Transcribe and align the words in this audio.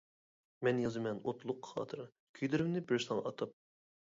مەن 0.67 0.79
يازىمەن 0.83 1.19
ئوتلۇق 1.31 1.69
خاتىرە، 1.73 2.07
كۈيلىرىمنى 2.41 2.83
بىر 2.89 3.07
ساڭا 3.07 3.25
ئاتاپ. 3.33 3.55